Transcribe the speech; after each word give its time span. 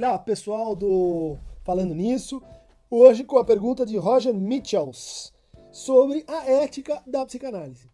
Olha, 0.00 0.16
pessoal 0.16 0.76
do 0.76 1.36
Falando 1.64 1.92
Nisso, 1.92 2.40
hoje 2.88 3.24
com 3.24 3.36
a 3.36 3.44
pergunta 3.44 3.84
de 3.84 3.96
Roger 3.96 4.32
Mitchells 4.32 5.32
sobre 5.72 6.24
a 6.28 6.48
ética 6.48 7.02
da 7.04 7.26
psicanálise. 7.26 7.90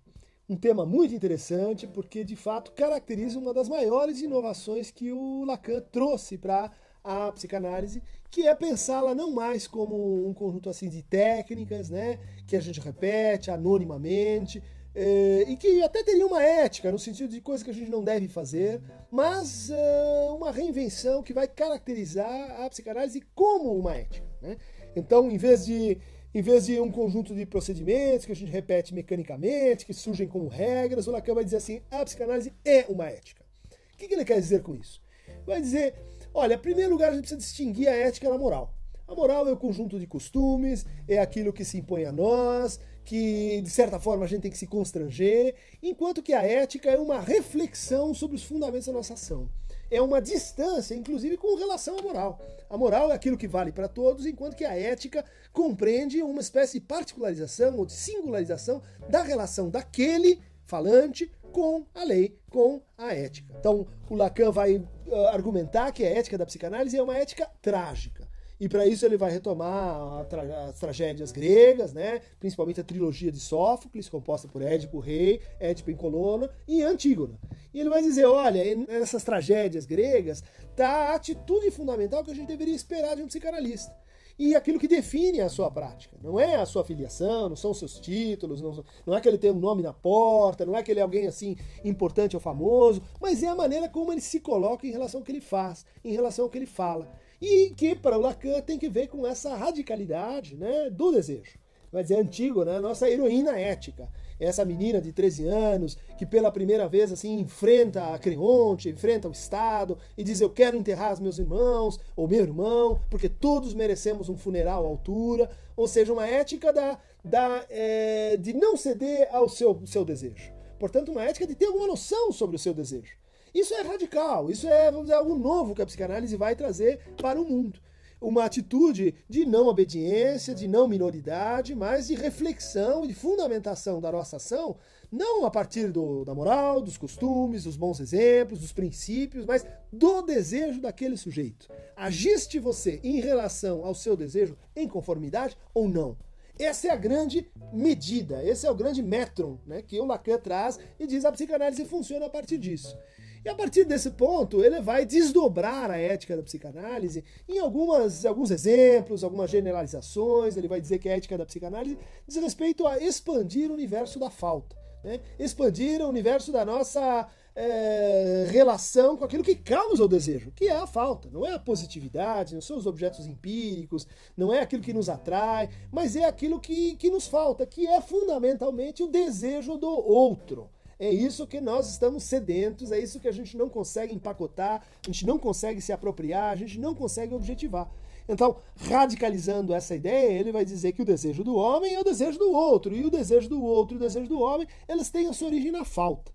Um 0.46 0.55
tema 0.55 0.85
muito 0.85 1.14
interessante 1.14 1.87
porque 1.87 2.23
de 2.23 2.37
fato 2.37 2.73
caracteriza 2.73 3.39
uma 3.39 3.55
das 3.55 3.71
maiores 3.71 4.21
inovações 4.21 4.91
que 4.91 5.12
o 5.12 5.46
Lacan 5.46 5.80
trouxe 5.91 6.37
para 6.37 6.71
a 7.03 7.32
psicanálise, 7.32 8.03
que 8.30 8.46
é 8.46 8.55
pensá-la 8.55 9.14
não 9.14 9.30
mais 9.30 9.66
como 9.66 10.29
um 10.29 10.34
conjunto 10.34 10.68
assim 10.68 10.91
de 10.91 11.02
técnicas, 11.02 11.89
né, 11.89 12.18
que 12.46 12.55
a 12.55 12.61
gente 12.61 12.80
repete 12.80 13.50
anonimamente, 13.50 14.62
é, 14.95 15.45
e 15.49 15.57
que 15.57 15.83
até 15.83 16.03
teria 16.03 16.27
uma 16.27 16.43
ética, 16.43 16.93
no 16.93 16.99
sentido 16.99 17.31
de 17.31 17.41
coisas 17.41 17.65
que 17.65 17.71
a 17.71 17.75
gente 17.75 17.91
não 17.91 18.05
deve 18.05 18.29
fazer, 18.29 18.80
mas 19.11 19.71
é, 19.71 20.30
uma 20.30 20.52
reinvenção 20.52 21.23
que 21.23 21.33
vai 21.33 21.48
caracterizar 21.48 22.62
a 22.62 22.71
psicanálise 22.71 23.23
como 23.35 23.75
uma 23.75 23.97
ética. 23.97 24.27
Né? 24.41 24.57
Então, 24.95 25.30
em 25.30 25.37
vez 25.37 25.66
de 25.66 25.99
em 26.35 26.43
vez 26.43 26.66
de 26.66 26.80
um 26.80 26.91
conjunto 26.91 27.33
de 27.33 27.47
procedimentos 27.47 28.27
que 28.27 28.33
a 28.33 28.35
gente 28.35 28.51
repete 28.51 28.93
mecanicamente, 28.93 29.87
que 29.87 29.95
surgem 29.95 30.27
como 30.27 30.49
regras, 30.49 31.07
o 31.07 31.13
Lacan 31.13 31.33
vai 31.33 31.45
dizer 31.45 31.59
assim: 31.59 31.80
a 31.88 32.05
psicanálise 32.05 32.52
é 32.65 32.87
uma 32.88 33.09
ética. 33.09 33.45
O 33.93 33.97
que 33.97 34.13
ele 34.13 34.24
quer 34.24 34.41
dizer 34.41 34.61
com 34.61 34.74
isso? 34.74 35.01
Vai 35.47 35.61
dizer: 35.61 35.95
olha, 36.33 36.55
em 36.55 36.59
primeiro 36.59 36.91
lugar, 36.91 37.11
a 37.11 37.13
gente 37.13 37.21
precisa 37.21 37.41
distinguir 37.41 37.87
a 37.87 37.95
ética 37.95 38.29
da 38.29 38.37
moral. 38.37 38.74
A 39.07 39.15
moral 39.15 39.47
é 39.47 39.53
o 39.53 39.57
conjunto 39.57 39.99
de 39.99 40.07
costumes, 40.07 40.87
é 41.07 41.19
aquilo 41.19 41.53
que 41.53 41.65
se 41.65 41.79
impõe 41.79 42.05
a 42.05 42.13
nós, 42.13 42.81
que 43.05 43.61
de 43.61 43.69
certa 43.69 44.01
forma 44.01 44.25
a 44.25 44.29
gente 44.29 44.43
tem 44.43 44.51
que 44.51 44.59
se 44.59 44.67
constranger, 44.67 45.55
enquanto 45.83 46.23
que 46.23 46.33
a 46.33 46.43
ética 46.43 46.91
é 46.91 46.99
uma 46.99 47.21
reflexão 47.21 48.15
sobre 48.15 48.37
os 48.37 48.43
fundamentos 48.43 48.87
da 48.87 48.93
nossa 48.93 49.15
ação. 49.15 49.49
É 49.91 50.01
uma 50.01 50.23
distância, 50.23 50.95
inclusive 50.95 51.37
com 51.37 51.55
relação 51.55 51.99
à 51.99 52.02
moral. 52.02 52.41
A 52.71 52.79
moral 52.79 53.13
é 53.13 53.15
aquilo 53.15 53.37
que 53.37 53.46
vale 53.46 53.71
para 53.71 53.88
todos, 53.88 54.24
enquanto 54.24 54.57
que 54.57 54.65
a 54.65 54.74
ética 54.74 55.23
compreende 55.52 56.23
uma 56.23 56.41
espécie 56.41 56.80
de 56.80 56.87
particularização 56.87 57.77
ou 57.77 57.85
de 57.85 57.93
singularização 57.93 58.83
da 59.09 59.23
relação 59.23 59.68
daquele 59.68 60.41
falante 60.65 61.30
com 61.52 61.87
a 61.95 62.02
lei, 62.02 62.37
com 62.51 62.80
a 62.96 63.15
ética. 63.15 63.55
Então, 63.61 63.87
o 64.09 64.16
Lacan 64.16 64.50
vai 64.50 64.77
uh, 64.77 65.27
argumentar 65.28 65.93
que 65.93 66.03
a 66.03 66.11
ética 66.11 66.39
da 66.39 66.47
psicanálise 66.47 66.97
é 66.97 67.03
uma 67.03 67.16
ética 67.16 67.49
trágica. 67.62 68.24
E 68.59 68.69
para 68.69 68.87
isso 68.87 69.05
ele 69.05 69.16
vai 69.16 69.31
retomar 69.31 70.25
tra 70.27 70.69
as 70.69 70.78
tragédias 70.78 71.33
gregas, 71.33 71.93
né? 71.93 72.21
principalmente 72.38 72.81
a 72.81 72.84
trilogia 72.84 73.33
de 73.33 73.41
Sófocles, 73.41 74.09
composta 74.09 74.47
por 74.47 74.62
Édipo 74.62 75.00
Rei, 75.00 75.41
Édipo 75.59 75.91
em 75.91 75.97
Colona 75.97 76.49
e 76.66 76.83
Antígona. 76.83 77.38
E 77.72 77.81
ele 77.81 77.91
vai 77.91 78.03
dizer: 78.03 78.25
olha, 78.25 78.62
nessas 78.77 79.25
tragédias 79.25 79.84
gregas 79.84 80.43
está 80.71 81.11
a 81.11 81.15
atitude 81.15 81.71
fundamental 81.71 82.22
que 82.22 82.31
a 82.31 82.34
gente 82.34 82.49
deveria 82.49 82.75
esperar 82.75 83.16
de 83.16 83.22
um 83.22 83.27
psicanalista 83.27 83.93
e 84.38 84.55
aquilo 84.55 84.78
que 84.78 84.89
define 84.89 85.41
a 85.41 85.49
sua 85.49 85.71
prática. 85.71 86.16
Não 86.22 86.39
é 86.39 86.56
a 86.56 86.66
sua 86.66 86.84
filiação, 86.84 87.49
não 87.49 87.56
são 87.56 87.71
os 87.71 87.78
seus 87.78 87.99
títulos, 87.99 88.61
não, 88.61 88.84
não 89.06 89.15
é 89.15 89.21
que 89.21 89.28
ele 89.28 89.39
tem 89.39 89.50
um 89.50 89.59
nome 89.59 89.83
na 89.83 89.93
porta, 89.93 90.66
não 90.66 90.77
é 90.77 90.83
que 90.83 90.91
ele 90.91 91.00
é 91.00 91.03
alguém 91.03 91.27
assim 91.27 91.56
importante 91.84 92.37
ou 92.37 92.41
famoso, 92.41 93.03
mas 93.21 93.43
é 93.43 93.49
a 93.49 93.55
maneira 93.55 93.89
como 93.89 94.12
ele 94.12 94.21
se 94.21 94.41
coloca 94.41 94.87
em 94.87 94.91
relação 94.91 95.21
ao 95.21 95.25
que 95.25 95.33
ele 95.33 95.41
faz, 95.41 95.87
em 96.05 96.12
relação 96.12 96.44
ao 96.44 96.50
que 96.50 96.59
ele 96.59 96.66
fala. 96.66 97.12
E 97.41 97.71
que 97.71 97.94
para 97.94 98.16
o 98.16 98.21
Lacan 98.21 98.60
tem 98.60 98.78
que 98.78 98.88
ver 98.88 99.09
com 99.09 99.27
essa 99.27 99.54
radicalidade 99.54 100.56
né, 100.56 100.91
do 100.91 101.12
desejo. 101.12 101.59
Vai 101.94 102.03
dizer 102.03 102.16
antigo, 102.16 102.65
né? 102.65 102.81
Nossa 102.81 103.09
heroína 103.09 103.56
ética. 103.56 104.09
Essa 104.41 104.65
menina 104.65 105.00
de 105.00 105.12
13 105.12 105.47
anos 105.47 105.97
que 106.19 106.27
pela 106.27 106.50
primeira 106.50 106.88
vez 106.88 107.12
assim 107.12 107.38
enfrenta 107.38 108.12
a 108.12 108.19
Creonte, 108.19 108.88
enfrenta 108.88 109.28
o 109.28 109.32
Estado 109.32 109.97
e 110.19 110.25
diz 110.25 110.41
eu 110.41 110.50
quero 110.50 110.77
enterrar 110.77 111.12
os 111.12 111.21
meus 111.21 111.38
irmãos 111.38 112.00
ou 112.16 112.27
meu 112.27 112.43
irmão, 112.43 113.00
porque 113.09 113.28
todos 113.28 113.72
merecemos 113.75 114.28
um 114.28 114.37
funeral 114.37 114.84
à 114.84 114.89
altura. 114.89 115.49
Ou 115.77 115.87
seja, 115.87 116.12
uma 116.12 116.27
ética 116.27 116.72
da, 116.72 116.99
da, 117.25 117.65
é, 117.71 118.37
de 118.39 118.53
não 118.53 118.77
ceder 118.77 119.28
ao 119.31 119.49
seu, 119.49 119.81
seu 119.87 120.05
desejo. 120.05 120.53
Portanto, 120.81 121.12
uma 121.12 121.25
ética 121.25 121.47
de 121.47 121.55
ter 121.55 121.66
alguma 121.66 121.87
noção 121.87 122.33
sobre 122.33 122.56
o 122.56 122.59
seu 122.59 122.75
desejo. 122.75 123.16
Isso 123.54 123.72
é 123.72 123.82
radical, 123.82 124.50
isso 124.50 124.66
é 124.66 124.91
vamos 124.91 125.06
dizer, 125.06 125.16
algo 125.16 125.38
novo 125.38 125.75
que 125.75 125.82
a 125.82 125.87
psicanálise 125.87 126.37
vai 126.37 126.56
trazer 126.56 126.98
para 127.16 127.41
o 127.41 127.48
mundo. 127.48 127.78
Uma 128.20 128.44
atitude 128.44 129.15
de 129.28 129.47
não 129.47 129.69
obediência, 129.69 130.54
de 130.54 130.66
não 130.66 130.88
minoridade, 130.88 131.75
mas 131.75 132.09
de 132.09 132.15
reflexão 132.15 133.04
e 133.04 133.09
de 133.09 133.15
fundamentação 133.15 134.00
da 134.00 134.10
nossa 134.10 134.37
ação, 134.37 134.76
não 135.12 135.44
a 135.44 135.50
partir 135.50 135.92
do, 135.92 136.25
da 136.25 136.34
moral, 136.34 136.81
dos 136.81 136.97
costumes, 136.97 137.65
dos 137.65 137.76
bons 137.76 138.00
exemplos, 138.00 138.59
dos 138.59 138.72
princípios, 138.72 139.47
mas 139.47 139.65
do 139.92 140.22
desejo 140.22 140.81
daquele 140.81 141.16
sujeito. 141.16 141.69
Agiste 141.94 142.59
você 142.59 142.98
em 143.04 143.21
relação 143.21 143.84
ao 143.84 143.94
seu 143.94 144.16
desejo 144.16 144.56
em 144.75 144.88
conformidade 144.88 145.56
ou 145.72 145.88
não? 145.88 146.16
Essa 146.59 146.86
é 146.86 146.91
a 146.91 146.97
grande 146.97 147.50
medida, 147.72 148.42
esse 148.44 148.65
é 148.65 148.71
o 148.71 148.75
grande 148.75 149.03
metron 149.03 149.59
né, 149.66 149.82
que 149.82 149.98
o 149.98 150.04
Lacan 150.04 150.38
traz 150.38 150.78
e 151.00 151.06
diz 151.06 151.25
a 151.25 151.32
psicanálise 151.32 151.84
funciona 151.84 152.26
a 152.26 152.31
partir 152.31 152.59
disso. 152.59 152.97
E 153.44 153.49
a 153.49 153.55
partir 153.55 153.84
desse 153.84 154.10
ponto, 154.12 154.65
ele 154.65 154.81
vai 154.81 155.05
desdobrar 155.05 155.91
a 155.91 155.99
ética 155.99 156.34
da 156.34 156.43
psicanálise 156.43 157.22
em 157.47 157.59
algumas, 157.59 158.25
alguns 158.25 158.50
exemplos, 158.50 159.22
algumas 159.22 159.50
generalizações. 159.50 160.56
Ele 160.56 160.66
vai 160.66 160.81
dizer 160.81 160.99
que 160.99 161.09
a 161.09 161.16
ética 161.16 161.37
da 161.37 161.44
psicanálise 161.44 161.99
diz 162.27 162.37
respeito 162.37 162.87
a 162.87 162.99
expandir 162.99 163.71
o 163.71 163.75
universo 163.75 164.19
da 164.19 164.31
falta, 164.31 164.75
né? 165.03 165.21
expandir 165.38 166.00
o 166.00 166.09
universo 166.09 166.50
da 166.50 166.65
nossa 166.65 167.28
é, 167.54 168.47
relação 168.50 169.16
com 169.16 169.25
aquilo 169.25 169.44
que 169.44 169.54
causa 169.54 170.03
o 170.03 170.09
desejo, 170.09 170.50
que 170.53 170.66
é 170.66 170.77
a 170.77 170.87
falta. 170.87 171.28
Não 171.31 171.47
é 171.47 171.53
a 171.53 171.59
positividade, 171.59 172.54
não 172.54 172.62
são 172.62 172.78
os 172.78 172.87
objetos 172.87 173.27
empíricos, 173.27 174.06
não 174.34 174.54
é 174.54 174.60
aquilo 174.60 174.83
que 174.83 174.94
nos 174.94 175.10
atrai, 175.10 175.69
mas 175.93 176.16
é 176.16 176.25
aquilo 176.25 176.59
que, 176.59 176.97
que 176.97 177.10
nos 177.10 177.27
falta, 177.27 177.66
que 177.66 177.87
é 177.87 178.00
fundamentalmente 178.00 179.03
o 179.03 179.09
desejo 179.09 179.77
do 179.77 179.88
outro. 179.88 180.71
É 180.99 181.10
isso 181.10 181.47
que 181.47 181.60
nós 181.60 181.91
estamos 181.91 182.22
sedentos, 182.22 182.93
é 182.93 182.99
isso 182.99 183.21
que 183.21 183.28
a 183.28 183.32
gente 183.32 183.56
não 183.56 183.69
consegue 183.69 184.15
empacotar, 184.15 184.82
a 185.03 185.06
gente 185.10 185.27
não 185.27 185.38
consegue 185.38 185.81
se 185.81 185.93
apropriar, 185.93 186.53
a 186.53 186.56
gente 186.56 186.78
não 186.78 186.94
consegue 186.94 187.34
objetivar. 187.34 187.91
Então, 188.28 188.56
radicalizando 188.77 189.75
essa 189.75 189.94
ideia, 189.94 190.33
ele 190.33 190.50
vai 190.50 190.65
dizer 190.65 190.93
que 190.93 191.03
o 191.03 191.04
desejo 191.04 191.44
do 191.44 191.56
homem 191.56 191.94
é 191.94 192.00
o 192.00 192.04
desejo 192.04 192.38
do 192.38 192.53
outro, 192.53 192.94
e 192.94 193.04
o 193.04 193.10
desejo 193.10 193.49
do 193.49 193.62
outro 193.62 193.94
e 193.94 193.99
o 193.99 194.00
desejo 194.00 194.28
do 194.28 194.41
homem, 194.41 194.66
eles 194.88 195.10
têm 195.10 195.28
a 195.28 195.33
sua 195.33 195.49
origem 195.49 195.71
na 195.71 195.84
falta. 195.84 196.33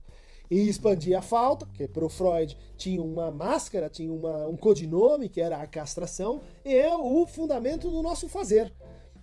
E 0.52 0.68
expandir 0.68 1.18
a 1.18 1.22
falta, 1.22 1.68
que 1.74 1.88
para 1.88 2.06
o 2.06 2.10
Freud 2.10 2.58
tinha 2.76 3.02
uma 3.02 3.32
máscara, 3.32 3.90
tinha 3.90 4.12
uma, 4.12 4.48
um 4.48 4.58
codinome, 4.58 5.30
que 5.30 5.42
era 5.42 5.58
a 5.58 5.68
castração, 5.68 6.42
é 6.66 6.92
o 6.96 7.26
fundamento 7.26 7.90
do 7.90 8.02
nosso 8.02 8.28
fazer. 8.28 8.74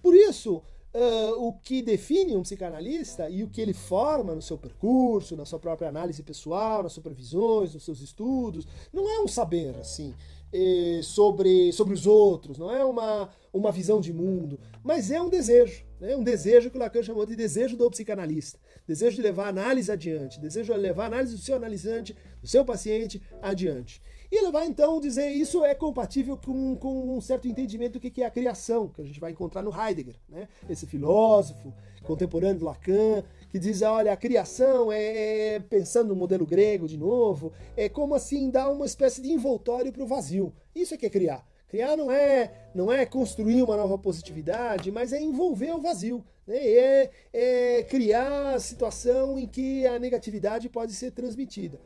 Por 0.02 0.14
isso, 0.14 0.62
uh, 0.96 1.46
o 1.46 1.52
que 1.52 1.82
define 1.82 2.34
um 2.34 2.42
psicanalista 2.42 3.28
e 3.28 3.42
o 3.42 3.48
que 3.48 3.60
ele 3.60 3.74
forma 3.74 4.34
no 4.34 4.42
seu 4.42 4.56
percurso, 4.56 5.36
na 5.36 5.44
sua 5.44 5.58
própria 5.58 5.88
análise 5.88 6.22
pessoal, 6.22 6.82
nas 6.82 6.92
supervisões, 6.92 7.74
nos 7.74 7.84
seus 7.84 8.00
estudos, 8.00 8.66
não 8.92 9.08
é 9.08 9.20
um 9.20 9.28
saber 9.28 9.76
assim 9.78 10.14
eh, 10.52 11.00
sobre, 11.02 11.72
sobre 11.72 11.92
os 11.92 12.06
outros, 12.06 12.56
não 12.56 12.70
é 12.70 12.84
uma, 12.84 13.28
uma 13.52 13.72
visão 13.72 14.00
de 14.00 14.12
mundo, 14.12 14.58
mas 14.82 15.10
é 15.10 15.20
um 15.20 15.28
desejo, 15.28 15.84
né? 16.00 16.16
um 16.16 16.22
desejo 16.22 16.70
que 16.70 16.76
o 16.76 16.80
Lacan 16.80 17.02
chamou 17.02 17.26
de 17.26 17.36
desejo 17.36 17.76
do 17.76 17.90
psicanalista, 17.90 18.58
desejo 18.86 19.16
de 19.16 19.22
levar 19.22 19.46
a 19.46 19.48
análise 19.48 19.90
adiante, 19.90 20.40
desejo 20.40 20.72
de 20.72 20.78
levar 20.78 21.04
a 21.04 21.06
análise 21.06 21.34
do 21.34 21.40
seu 21.40 21.56
analisante, 21.56 22.16
do 22.40 22.48
seu 22.48 22.64
paciente 22.64 23.22
adiante. 23.42 24.00
E 24.30 24.36
ele 24.36 24.50
vai 24.50 24.66
então 24.66 25.00
dizer 25.00 25.30
isso 25.30 25.64
é 25.64 25.74
compatível 25.74 26.36
com, 26.36 26.76
com 26.76 27.16
um 27.16 27.20
certo 27.20 27.46
entendimento 27.46 27.94
do 27.94 28.00
que 28.00 28.22
é 28.22 28.26
a 28.26 28.30
criação, 28.30 28.88
que 28.88 29.00
a 29.00 29.04
gente 29.04 29.20
vai 29.20 29.30
encontrar 29.30 29.62
no 29.62 29.70
Heidegger, 29.70 30.16
né? 30.28 30.48
esse 30.68 30.86
filósofo 30.86 31.72
contemporâneo 32.02 32.58
de 32.58 32.64
Lacan, 32.64 33.22
que 33.50 33.58
diz, 33.58 33.82
olha, 33.82 34.12
a 34.12 34.16
criação 34.16 34.92
é, 34.92 35.54
é, 35.54 35.60
pensando 35.60 36.08
no 36.08 36.16
modelo 36.16 36.46
grego 36.46 36.86
de 36.86 36.96
novo, 36.96 37.52
é 37.76 37.88
como 37.88 38.14
assim 38.14 38.48
dar 38.50 38.70
uma 38.70 38.86
espécie 38.86 39.20
de 39.20 39.32
envoltório 39.32 39.92
para 39.92 40.02
o 40.02 40.06
vazio. 40.06 40.52
Isso 40.74 40.94
é 40.94 40.96
que 40.96 41.06
é 41.06 41.10
criar. 41.10 41.46
Criar 41.68 41.96
não 41.96 42.10
é, 42.10 42.52
não 42.74 42.92
é 42.92 43.04
construir 43.04 43.62
uma 43.62 43.76
nova 43.76 43.98
positividade, 43.98 44.90
mas 44.92 45.12
é 45.12 45.20
envolver 45.20 45.72
o 45.72 45.80
vazio. 45.80 46.24
Né? 46.46 46.56
É, 46.56 47.10
é 47.32 47.82
criar 47.82 48.54
a 48.54 48.60
situação 48.60 49.38
em 49.38 49.46
que 49.46 49.84
a 49.86 49.98
negatividade 49.98 50.68
pode 50.68 50.92
ser 50.92 51.10
transmitida. 51.10 51.80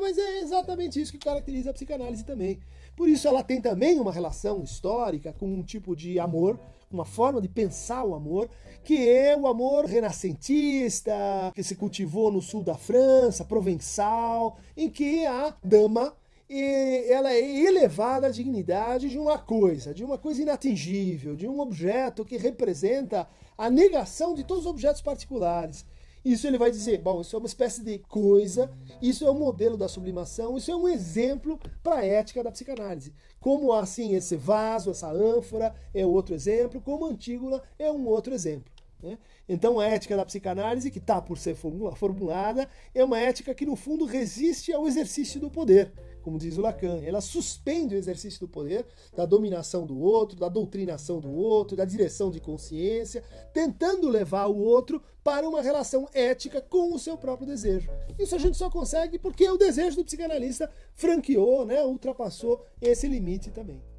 Mas 0.00 0.18
é 0.18 0.40
exatamente 0.40 1.00
isso 1.00 1.12
que 1.12 1.18
caracteriza 1.18 1.70
a 1.70 1.72
psicanálise 1.72 2.24
também. 2.24 2.60
Por 2.96 3.08
isso 3.08 3.26
ela 3.26 3.42
tem 3.42 3.60
também 3.60 3.98
uma 3.98 4.12
relação 4.12 4.62
histórica 4.62 5.32
com 5.32 5.46
um 5.46 5.62
tipo 5.62 5.96
de 5.96 6.20
amor, 6.20 6.60
uma 6.90 7.04
forma 7.04 7.40
de 7.40 7.48
pensar 7.48 8.04
o 8.04 8.14
amor, 8.14 8.48
que 8.84 9.08
é 9.08 9.36
o 9.36 9.48
amor 9.48 9.86
renascentista, 9.86 11.12
que 11.54 11.62
se 11.62 11.74
cultivou 11.74 12.30
no 12.30 12.40
sul 12.40 12.62
da 12.62 12.76
França, 12.76 13.44
provençal, 13.44 14.58
em 14.76 14.88
que 14.88 15.26
a 15.26 15.56
dama 15.62 16.14
e 16.48 17.06
ela 17.08 17.32
é 17.32 17.40
elevada 17.40 18.26
à 18.26 18.30
dignidade 18.30 19.08
de 19.08 19.18
uma 19.18 19.38
coisa, 19.38 19.94
de 19.94 20.04
uma 20.04 20.18
coisa 20.18 20.42
inatingível, 20.42 21.34
de 21.34 21.48
um 21.48 21.60
objeto 21.60 22.24
que 22.24 22.36
representa 22.36 23.28
a 23.56 23.70
negação 23.70 24.34
de 24.34 24.44
todos 24.44 24.64
os 24.64 24.70
objetos 24.70 25.00
particulares. 25.00 25.86
Isso 26.24 26.46
ele 26.46 26.56
vai 26.56 26.70
dizer, 26.70 27.02
bom, 27.02 27.20
isso 27.20 27.36
é 27.36 27.38
uma 27.38 27.46
espécie 27.46 27.82
de 27.82 27.98
coisa, 27.98 28.72
isso 29.00 29.26
é 29.26 29.30
um 29.30 29.38
modelo 29.38 29.76
da 29.76 29.88
sublimação, 29.88 30.56
isso 30.56 30.70
é 30.70 30.76
um 30.76 30.88
exemplo 30.88 31.60
para 31.82 31.96
a 31.96 32.04
ética 32.04 32.42
da 32.42 32.50
psicanálise. 32.50 33.12
Como 33.38 33.72
assim 33.72 34.14
esse 34.14 34.34
vaso, 34.34 34.90
essa 34.90 35.10
ânfora 35.10 35.74
é 35.92 36.06
outro 36.06 36.34
exemplo, 36.34 36.80
como 36.80 37.04
Antígona 37.04 37.62
é 37.78 37.92
um 37.92 38.06
outro 38.06 38.32
exemplo. 38.32 38.72
Né? 39.02 39.18
Então, 39.46 39.78
a 39.78 39.86
ética 39.86 40.16
da 40.16 40.24
psicanálise, 40.24 40.90
que 40.90 40.98
está 40.98 41.20
por 41.20 41.36
ser 41.36 41.54
formulada, 41.54 42.66
é 42.94 43.04
uma 43.04 43.20
ética 43.20 43.54
que, 43.54 43.66
no 43.66 43.76
fundo, 43.76 44.06
resiste 44.06 44.72
ao 44.72 44.86
exercício 44.88 45.38
do 45.38 45.50
poder, 45.50 45.92
como 46.24 46.38
diz 46.38 46.56
o 46.56 46.62
Lacan. 46.62 47.02
Ela 47.04 47.20
suspende 47.20 47.94
o 47.94 47.98
exercício 47.98 48.40
do 48.40 48.48
poder, 48.48 48.86
da 49.14 49.26
dominação 49.26 49.84
do 49.84 50.00
outro, 50.00 50.38
da 50.38 50.48
doutrinação 50.48 51.20
do 51.20 51.30
outro, 51.30 51.76
da 51.76 51.84
direção 51.84 52.30
de 52.30 52.40
consciência, 52.40 53.22
tentando 53.52 54.08
levar 54.08 54.46
o 54.46 54.56
outro 54.56 55.02
para 55.22 55.46
uma 55.48 55.60
relação 55.60 56.08
ética 56.14 56.62
com 56.62 56.94
o 56.94 56.98
seu 56.98 57.16
próprio 57.18 57.46
desejo. 57.46 57.90
Isso 58.18 58.34
a 58.34 58.38
gente 58.38 58.56
só 58.56 58.70
consegue 58.70 59.18
porque 59.18 59.48
o 59.48 59.58
desejo 59.58 59.96
do 59.96 60.04
psicanalista 60.04 60.70
franqueou, 60.94 61.66
né, 61.66 61.84
ultrapassou 61.84 62.64
esse 62.80 63.06
limite 63.06 63.50
também. 63.50 63.93